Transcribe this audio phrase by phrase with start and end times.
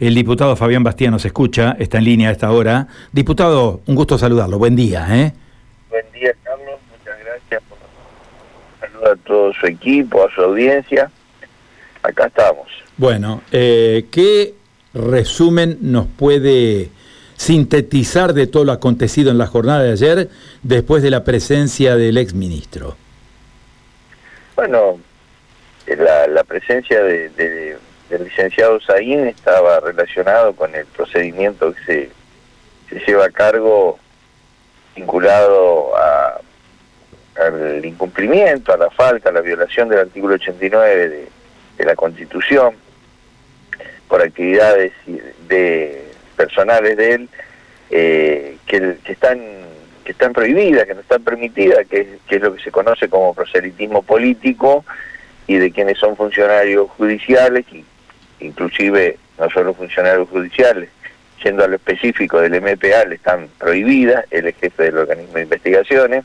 [0.00, 2.88] El diputado Fabián Bastía nos escucha, está en línea a esta hora.
[3.12, 4.58] Diputado, un gusto saludarlo.
[4.58, 5.32] Buen día, ¿eh?
[5.88, 6.80] Buen día, Carlos.
[6.90, 7.78] Muchas gracias por
[8.80, 11.08] saludar a todo su equipo, a su audiencia.
[12.02, 12.66] Acá estamos.
[12.96, 14.54] Bueno, eh, ¿qué
[14.94, 16.90] resumen nos puede
[17.36, 20.28] sintetizar de todo lo acontecido en la jornada de ayer
[20.64, 22.96] después de la presencia del ex ministro?
[24.56, 24.98] Bueno,
[25.86, 27.76] la, la presencia de, de
[28.14, 32.10] el licenciado Saín estaba relacionado con el procedimiento que
[32.88, 33.98] se, lleva a cargo
[34.94, 36.40] vinculado a,
[37.40, 41.28] al incumplimiento, a la falta, a la violación del artículo 89 de,
[41.76, 42.76] de la Constitución
[44.08, 44.92] por actividades
[45.48, 46.04] de
[46.36, 47.28] personales de él
[47.90, 49.40] eh, que, que, están
[50.04, 53.34] que están prohibidas, que no están permitidas, que, que es lo que se conoce como
[53.34, 54.84] proselitismo político
[55.46, 57.84] y de quienes son funcionarios judiciales y
[58.44, 60.88] inclusive no solo funcionarios judiciales,
[61.40, 66.24] siendo a lo específico del MPA, le están prohibidas, el jefe del organismo de investigaciones,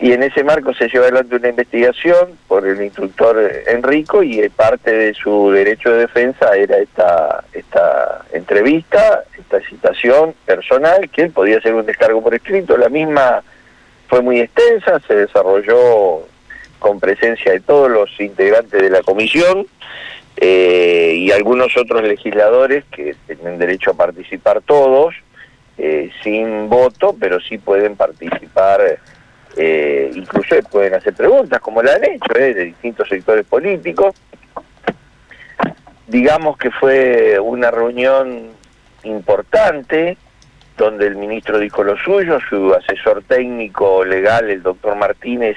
[0.00, 4.92] y en ese marco se lleva adelante una investigación por el instructor Enrico y parte
[4.92, 11.58] de su derecho de defensa era esta, esta entrevista, esta citación personal, que él podía
[11.58, 13.42] hacer un descargo por escrito, la misma
[14.08, 16.26] fue muy extensa, se desarrolló
[16.80, 19.66] con presencia de todos los integrantes de la comisión,
[20.36, 25.14] eh, y algunos otros legisladores que tienen derecho a participar todos,
[25.78, 28.98] eh, sin voto, pero sí pueden participar,
[29.56, 34.14] eh, incluso pueden hacer preguntas, como la han hecho, de distintos sectores políticos.
[36.08, 38.50] Digamos que fue una reunión
[39.04, 40.16] importante,
[40.76, 45.56] donde el ministro dijo lo suyo, su asesor técnico legal, el doctor Martínez,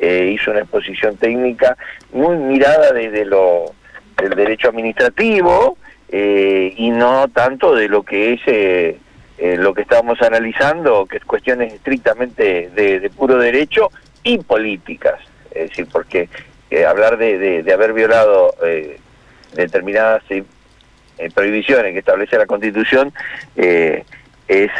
[0.00, 1.76] hizo una exposición técnica
[2.12, 3.74] muy mirada desde lo
[4.16, 5.76] del derecho administrativo
[6.08, 8.98] eh, y no tanto de lo que es eh,
[9.38, 13.90] eh, lo que estábamos analizando, que es cuestiones estrictamente de, puro derecho
[14.22, 15.20] y políticas.
[15.50, 16.28] Es decir, porque
[16.88, 18.52] hablar de, de, haber violado
[19.54, 20.24] determinadas
[21.32, 23.12] prohibiciones que establece la Constitución
[23.54, 24.70] es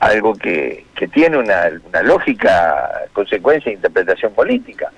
[0.00, 4.90] algo que, que tiene una, una lógica consecuencia de interpretación política.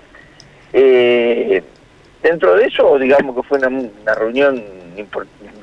[0.73, 1.63] Eh,
[2.23, 4.63] dentro de eso, digamos que fue una, reunión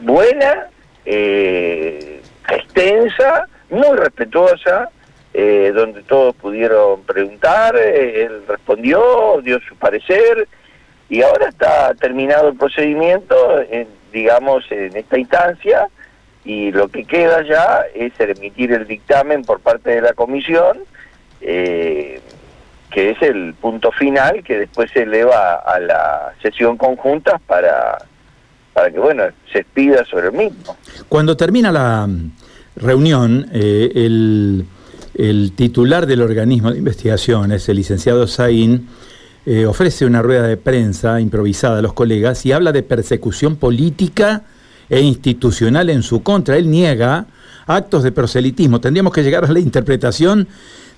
[0.02, 0.68] buena,
[1.06, 4.90] eh, extensa, muy respetuosa,
[5.34, 10.48] eh, donde todos pudieron preguntar, eh, él respondió, dio su parecer,
[11.08, 13.36] y ahora está terminado el procedimiento,
[14.12, 15.88] digamos, en esta instancia,
[16.46, 20.80] y lo que queda ya es emitir el dictamen por parte de la comisión,
[21.42, 22.22] eh,
[22.92, 27.98] que es el punto final que después se eleva a la sesión conjunta para,
[28.74, 30.76] para que, bueno, se expida sobre el mismo.
[31.08, 32.32] Cuando termina la mm,
[32.78, 34.66] reunión, eh, el,
[35.16, 38.88] el, titular del organismo de investigaciones, el licenciado Saín,
[39.46, 44.44] eh, ofrece una rueda de prensa improvisada a los colegas y habla de persecución política
[44.90, 46.58] e institucional en su contra.
[46.58, 47.26] Él niega
[47.66, 48.82] actos de proselitismo.
[48.82, 50.48] Tendríamos que llegar a la interpretación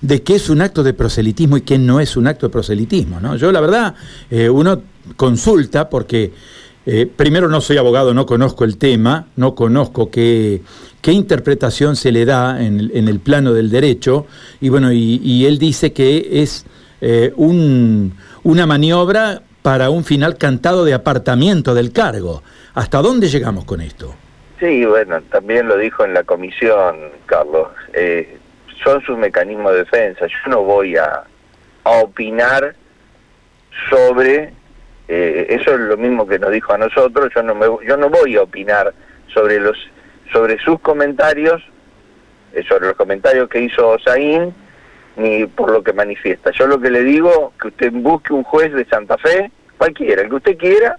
[0.02, 3.20] de qué es un acto de proselitismo y qué no es un acto de proselitismo.
[3.20, 3.36] ¿no?
[3.36, 3.94] Yo la verdad,
[4.30, 4.82] eh, uno
[5.16, 6.32] consulta porque
[6.84, 10.62] eh, primero no soy abogado, no conozco el tema, no conozco qué,
[11.00, 14.26] qué interpretación se le da en, el plano del derecho,
[14.60, 16.66] y bueno, y, él dice que es
[17.00, 22.42] eh, un, una maniobra para un final cantado de apartamiento del cargo.
[22.74, 24.14] ¿Hasta dónde llegamos con esto?
[24.58, 26.96] Sí, bueno, también lo dijo en la comisión,
[27.26, 27.68] Carlos.
[27.92, 28.38] Eh,
[28.82, 30.26] son sus mecanismos de defensa.
[30.26, 31.24] Yo no voy a,
[31.84, 32.76] opinar
[33.90, 34.52] sobre
[35.08, 37.32] eh, eso es lo mismo que nos dijo a nosotros.
[37.34, 38.94] Yo no me, yo no voy a opinar
[39.32, 39.76] sobre los
[40.32, 41.62] sobre sus comentarios,
[42.52, 44.54] eh, sobre los comentarios que hizo Osaín,
[45.16, 46.50] ni por lo que manifiesta.
[46.52, 50.28] Yo lo que le digo que usted busque un juez de Santa Fe, cualquiera, el
[50.28, 50.98] que usted quiera,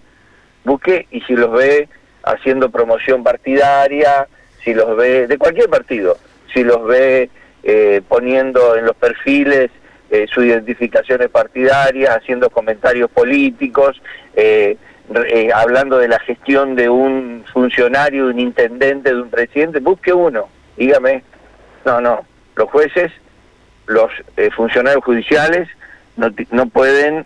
[0.63, 1.89] busque y si los ve
[2.23, 4.27] haciendo promoción partidaria,
[4.63, 6.17] si los ve de cualquier partido,
[6.53, 7.29] si los ve
[7.65, 9.71] eh, poniendo en los perfiles
[10.11, 14.01] eh, sus identificaciones partidarias, haciendo comentarios políticos,
[14.35, 14.77] eh,
[15.53, 20.49] hablando de la gestión de un funcionario, de un intendente, de un presidente, busque uno,
[20.75, 21.23] dígame,
[21.85, 22.25] no, no,
[22.55, 23.11] los jueces,
[23.85, 24.11] los
[24.55, 25.69] funcionarios judiciales
[26.17, 27.25] no, no pueden,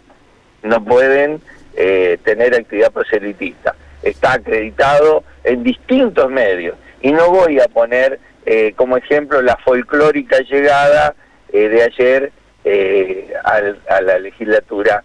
[0.64, 1.42] no pueden
[1.76, 3.76] tener actividad proselitista.
[4.02, 6.76] Está acreditado en distintos medios.
[7.02, 11.16] Y no voy a poner eh, como ejemplo la folclórica llegada
[11.52, 12.32] eh, de ayer
[12.64, 15.04] eh, a la legislatura,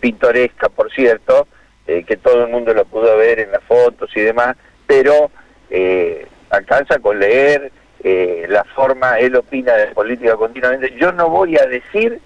[0.00, 1.46] pintoresca, por cierto,
[1.86, 5.30] que todo el mundo lo pudo ver en las fotos y demás, pero
[5.68, 7.70] eh, alcanza con leer
[8.02, 10.94] eh, la forma, él opina de política continuamente.
[10.98, 12.20] Yo no voy a decir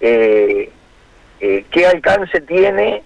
[0.00, 0.70] eh,
[1.38, 3.02] qué alcance tiene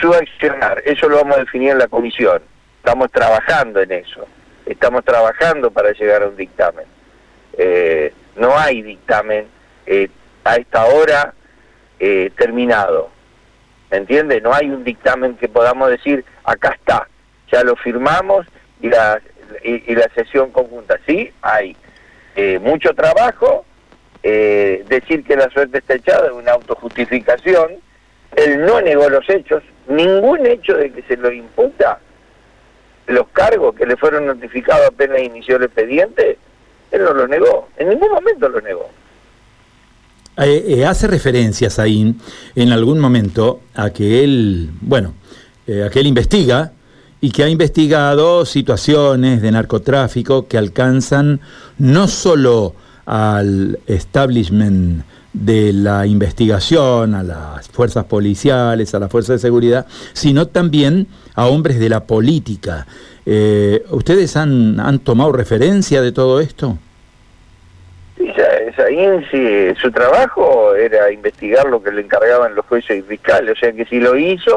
[0.00, 2.42] su accionar, eso lo vamos a definir en la comisión.
[2.78, 4.26] Estamos trabajando en eso,
[4.66, 6.86] estamos trabajando para llegar a un dictamen.
[8.36, 9.46] no hay dictamen
[10.44, 11.34] a esta hora
[11.98, 13.10] terminado.
[13.90, 14.40] ¿Me entiende?
[14.40, 17.08] No hay un dictamen que podamos decir, acá está,
[17.50, 18.46] ya lo firmamos
[18.80, 19.20] y la,
[19.62, 20.98] y, la sesión conjunta.
[21.06, 21.76] Sí, hay
[22.34, 23.64] eh, mucho trabajo,
[24.22, 27.76] eh, decir que la suerte está echada es una autojustificación,
[28.34, 32.00] él no negó los hechos, ningún hecho de que se lo imputa,
[33.06, 36.38] los cargos que le fueron notificados apenas inició el expediente,
[36.90, 38.88] él no lo negó, en ningún momento lo negó.
[40.38, 42.14] Eh, hace referencias ahí
[42.54, 45.14] en algún momento a que él, bueno,
[45.66, 46.72] a que él investiga
[47.20, 51.40] y que ha investigado situaciones de narcotráfico que alcanzan
[51.78, 52.74] no solo
[53.06, 55.04] al establishment
[55.36, 61.46] de la investigación, a las fuerzas policiales, a las fuerzas de seguridad, sino también a
[61.46, 62.86] hombres de la política.
[63.24, 66.78] Eh, ¿Ustedes han, han tomado referencia de todo esto?
[69.30, 73.72] Sí, su trabajo era investigar lo que le encargaban los jueces y fiscales, o sea
[73.72, 74.56] que si lo hizo,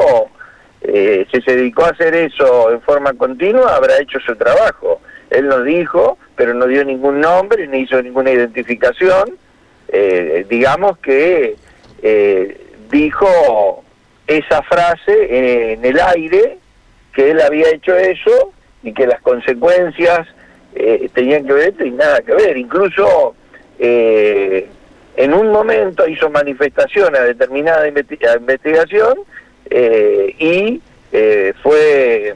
[0.82, 5.02] eh, si se dedicó a hacer eso en forma continua, habrá hecho su trabajo.
[5.30, 9.38] Él nos dijo, pero no dio ningún nombre, ni hizo ninguna identificación.
[9.92, 11.56] Eh, digamos que
[12.02, 13.84] eh, dijo
[14.28, 16.58] esa frase en, el aire,
[17.14, 18.52] que él había hecho eso
[18.84, 20.28] y que las consecuencias
[21.14, 22.56] tenían que ver y nada que ver.
[22.56, 23.36] Incluso
[25.20, 29.20] en un momento hizo manifestación a determinada investigación
[29.70, 30.82] eh, y
[31.12, 32.36] eh, fue,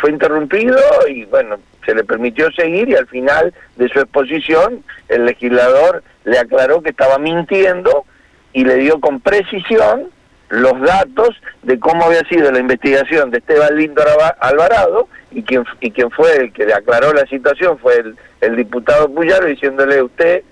[0.00, 1.58] fue interrumpido y bueno,
[1.88, 6.90] se le permitió seguir y al final de su exposición el legislador le aclaró que
[6.90, 8.04] estaba mintiendo
[8.52, 10.10] y le dio con precisión
[10.50, 11.30] los datos
[11.62, 14.02] de cómo había sido la investigación de Esteban Lindo
[14.38, 18.56] Alvarado y quien, y quien fue el que le aclaró la situación fue el, el
[18.56, 20.42] diputado Puyaro diciéndole usted,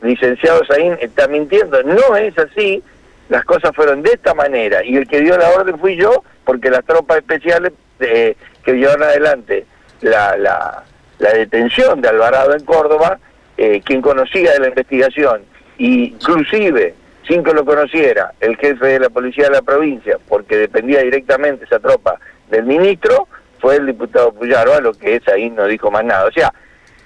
[0.00, 1.82] licenciado Saín, está mintiendo.
[1.82, 2.82] No es así,
[3.28, 6.70] las cosas fueron de esta manera y el que dio la orden fui yo porque
[6.70, 8.34] las tropas especiales eh,
[8.64, 9.66] que llevaron adelante
[10.02, 13.18] la, la, detención de Alvarado en Córdoba,
[13.56, 15.42] eh, quien conocía de la investigación,
[15.78, 16.94] inclusive
[17.26, 21.64] sin que lo conociera el jefe de la policía de la provincia, porque dependía directamente
[21.64, 22.18] esa tropa
[22.50, 23.28] del ministro,
[23.60, 26.26] fue el diputado Puyaro, a lo que es ahí no dijo más nada.
[26.26, 26.52] O sea,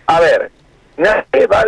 [0.07, 0.51] a ver,
[0.97, 1.65] nadie va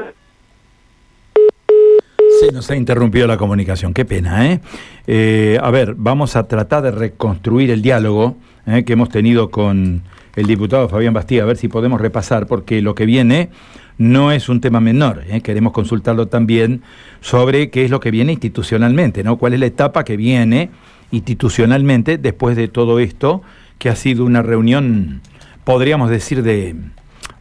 [2.40, 4.60] se nos ha interrumpido la comunicación, qué pena, ¿eh?
[5.06, 5.58] ¿eh?
[5.60, 8.36] a ver, vamos a tratar de reconstruir el diálogo
[8.66, 8.84] ¿eh?
[8.84, 10.02] que hemos tenido con
[10.38, 13.50] el diputado Fabián Bastía, a ver si podemos repasar, porque lo que viene
[13.98, 15.40] no es un tema menor, ¿eh?
[15.40, 16.82] queremos consultarlo también
[17.20, 19.36] sobre qué es lo que viene institucionalmente, ¿no?
[19.36, 20.70] ¿Cuál es la etapa que viene
[21.10, 23.42] institucionalmente después de todo esto,
[23.78, 25.22] que ha sido una reunión,
[25.64, 26.76] podríamos decir, de,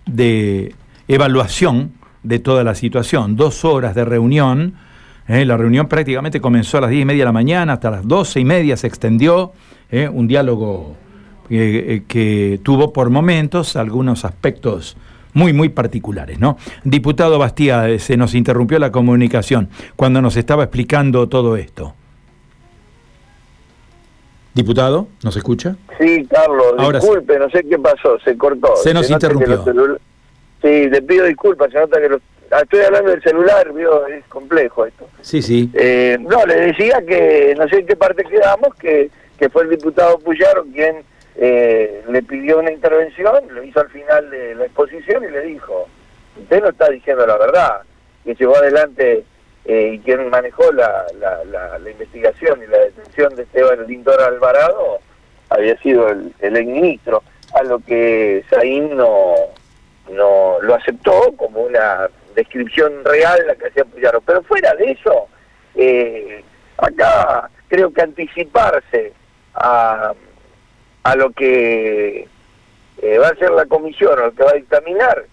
[0.07, 0.73] de
[1.07, 1.91] evaluación
[2.23, 4.73] de toda la situación, dos horas de reunión,
[5.27, 8.07] eh, la reunión prácticamente comenzó a las 10 y media de la mañana, hasta las
[8.07, 9.51] 12 y media se extendió,
[9.91, 10.95] eh, un diálogo
[11.49, 14.97] eh, que tuvo por momentos algunos aspectos
[15.33, 16.39] muy, muy particulares.
[16.39, 16.57] ¿no?
[16.83, 21.94] Diputado Bastía, se nos interrumpió la comunicación cuando nos estaba explicando todo esto.
[24.54, 25.75] Diputado, ¿nos escucha?
[25.99, 28.75] Sí, Carlos, disculpe, no sé qué pasó, se cortó.
[28.77, 29.63] Se nos interrumpió.
[30.63, 34.23] Sí, le pido disculpas, se nota que los Ah, estoy hablando del celular, vio, es
[34.25, 35.09] complejo esto.
[35.21, 35.69] Sí, sí.
[35.73, 39.69] Eh, no, le decía que, no sé en qué parte quedamos, que, que fue el
[39.71, 41.04] diputado Puyaro quien
[41.37, 45.87] eh, le pidió una intervención, lo hizo al final de la exposición y le dijo,
[46.39, 47.81] usted no está diciendo la verdad,
[48.23, 49.23] que llevó adelante
[49.65, 51.44] eh, y quien manejó la, la,
[51.77, 54.99] la, investigación y la detención de Esteban Lindor Alvarado
[55.49, 59.35] había sido el, el ministro, a lo que Saín no,
[60.09, 64.21] no lo aceptó como una descripción real la que hacía Puyaro.
[64.21, 65.27] Pero fuera de eso,
[65.75, 66.44] eh,
[66.77, 69.13] acá creo que anticiparse
[69.53, 70.13] a,
[71.07, 72.28] a lo que
[73.02, 75.26] eh, va a ser la comisión o lo que va a dictaminar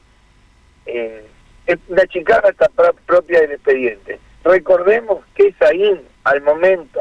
[0.87, 1.26] eh,
[1.66, 2.69] es una chicana hasta
[3.04, 4.21] propia del expediente.
[4.45, 7.00] Recordemos que Saín al momento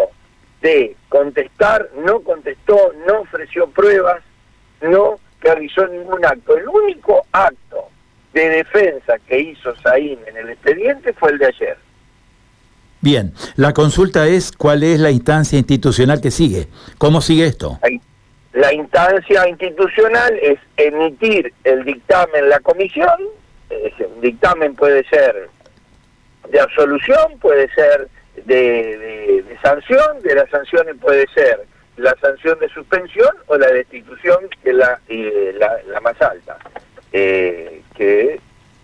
[0.63, 4.23] de contestar no contestó, no ofreció pruebas,
[4.81, 6.57] no realizó ningún acto.
[6.57, 7.89] El único acto
[8.33, 11.77] de defensa que hizo Saín en el expediente fue el de ayer.
[13.01, 16.69] Bien, la consulta es cuál es la instancia institucional que sigue.
[16.97, 17.77] ¿Cómo sigue esto?
[18.53, 23.15] La instancia institucional es emitir el dictamen la comisión,
[23.69, 25.49] un dictamen puede ser
[26.49, 28.07] de absolución, puede ser
[28.45, 31.65] de, sanción, de las sanciones puede ser
[31.97, 34.99] la sanción de suspensión o la destitución, que es la,
[35.87, 36.57] la, más alta,
[37.11, 38.39] eh, que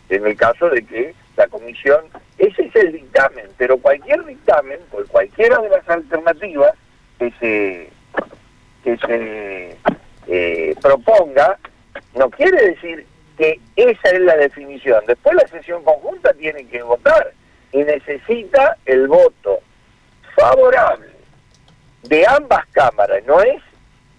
[0.10, 2.06] en el caso de que la comisión,
[2.40, 6.74] ese es el dictamen, pero cualquier dictamen, por cualquiera de las alternativas
[7.20, 7.99] que se,
[8.98, 9.78] se
[10.28, 11.58] eh, proponga,
[12.16, 13.06] no quiere decir
[13.38, 15.04] que esa es la definición.
[15.08, 17.34] Después la sesión conjunta tiene que votar
[17.72, 19.60] y necesita el voto
[20.36, 21.08] favorable
[22.04, 23.62] de ambas cámaras, no es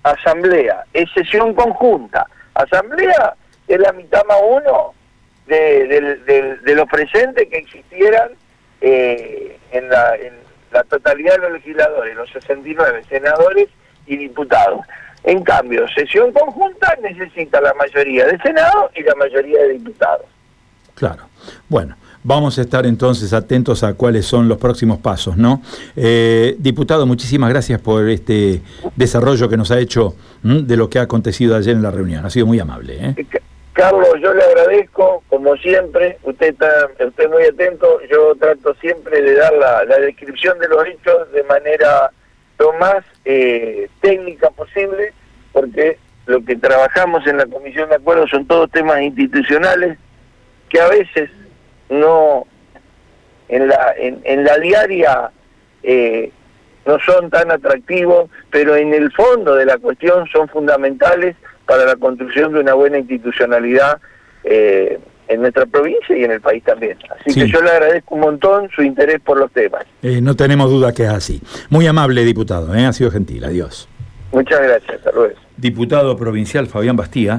[0.02, 2.26] asamblea, es sesión conjunta.
[2.54, 3.34] Asamblea
[3.68, 4.94] es la mitad más uno
[5.46, 8.30] de, los presentes que existieran
[8.80, 10.34] eh, en, la, en
[10.70, 13.68] la totalidad de los legisladores, los 69 senadores
[14.10, 14.80] y diputados.
[15.22, 20.26] En cambio, sesión conjunta necesita la mayoría de Senado y la mayoría de diputados.
[20.94, 21.24] Claro.
[21.68, 25.62] Bueno, vamos a estar entonces atentos a cuáles son los próximos pasos, ¿no?
[25.96, 28.62] Eh, diputado, muchísimas gracias por este
[28.96, 32.24] desarrollo que nos ha hecho de lo que ha acontecido ayer en la reunión.
[32.24, 33.14] Ha sido muy amable.
[33.16, 33.26] eh
[33.72, 39.34] Carlos, yo le agradezco, como siempre, usted está usted muy atento, yo trato siempre de
[39.34, 42.10] dar la, la descripción de los hechos de manera
[42.60, 45.14] lo más eh, técnica posible,
[45.50, 49.98] porque lo que trabajamos en la Comisión de Acuerdos son todos temas institucionales
[50.68, 51.30] que a veces
[51.88, 52.46] no,
[53.48, 55.30] en la, en, la diaria
[55.82, 56.30] eh,
[56.84, 61.96] no son tan atractivos, pero en el fondo de la cuestión son fundamentales para la
[61.96, 64.00] construcción de una buena institucionalidad
[64.44, 64.98] eh,
[65.30, 66.98] en nuestra provincia y en el país también.
[67.08, 69.84] Así que yo le agradezco un montón su interés por los temas.
[70.02, 71.40] Eh, no tenemos duda que es así.
[71.70, 72.84] Muy amable, diputado, ¿eh?
[72.84, 73.44] ha sido gentil.
[73.44, 73.88] Adiós.
[74.32, 75.10] Muchas gracias, hasta
[75.56, 77.38] Diputado provincial Fabián Bastía.